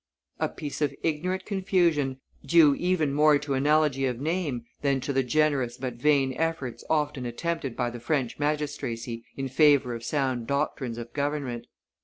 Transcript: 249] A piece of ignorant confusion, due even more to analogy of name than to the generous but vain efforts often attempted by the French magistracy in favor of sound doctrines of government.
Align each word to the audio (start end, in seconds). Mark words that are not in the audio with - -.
249] 0.39 0.49
A 0.49 0.55
piece 0.57 0.81
of 0.81 0.95
ignorant 1.03 1.45
confusion, 1.45 2.19
due 2.43 2.73
even 2.73 3.13
more 3.13 3.37
to 3.37 3.53
analogy 3.53 4.07
of 4.07 4.19
name 4.19 4.65
than 4.81 4.99
to 4.99 5.13
the 5.13 5.21
generous 5.21 5.77
but 5.77 5.93
vain 5.93 6.33
efforts 6.39 6.83
often 6.89 7.23
attempted 7.23 7.75
by 7.75 7.91
the 7.91 7.99
French 7.99 8.39
magistracy 8.39 9.23
in 9.37 9.47
favor 9.47 9.93
of 9.93 10.03
sound 10.03 10.47
doctrines 10.47 10.97
of 10.97 11.13
government. 11.13 11.67